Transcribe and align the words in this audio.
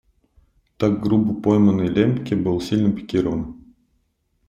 Так 0.77 0.99
грубо 1.03 1.39
пойманный, 1.41 1.87
Лембке 1.87 2.35
был 2.35 2.59
сильно 2.59 2.91
пикирован. 2.91 3.55